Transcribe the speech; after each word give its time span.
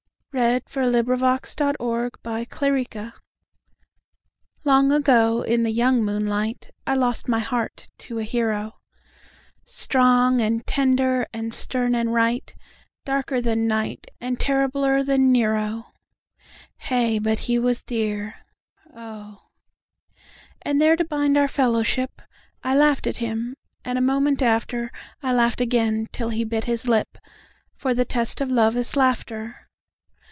1917. 0.33 1.43
Song 1.43 1.75
from 1.75 1.81
"Mater" 1.81 2.09
By 2.23 2.45
Percy 2.45 2.67
Mackaye 2.71 3.11
LONG 4.63 4.91
ago, 4.93 5.41
in 5.41 5.63
the 5.63 5.71
young 5.71 6.01
moonlight,I 6.05 6.95
lost 6.95 7.27
my 7.27 7.39
heart 7.39 7.89
to 7.97 8.17
a 8.17 8.23
hero; 8.23 8.79
Strong 9.65 10.39
and 10.39 10.65
tender 10.65 11.27
and 11.33 11.53
stern 11.53 11.93
and 11.93 12.13
right, 12.13 12.55
Darker 13.03 13.41
than 13.41 13.67
night, 13.67 14.07
And 14.21 14.39
terribler 14.39 15.03
than 15.03 15.33
Nero.Heigh, 15.33 17.19
but 17.21 17.39
he 17.39 17.59
was 17.59 17.83
dear, 17.83 18.35
O!And 18.95 20.79
there, 20.79 20.95
to 20.95 21.03
bind 21.03 21.35
our 21.37 21.49
fellowship,I 21.49 22.73
laughed 22.73 23.05
at 23.05 23.17
him; 23.17 23.57
and 23.83 23.97
a 23.97 24.01
moment 24.01 24.41
after,I 24.41 25.33
laughed 25.33 25.59
again 25.59 26.07
till 26.13 26.29
he 26.29 26.45
bit 26.45 26.63
his 26.63 26.87
lip, 26.87 27.17
For 27.75 27.93
the 27.93 28.05
test 28.05 28.39
of 28.39 28.49
love 28.49 28.77
is 28.77 28.95
laughter. 28.95 29.57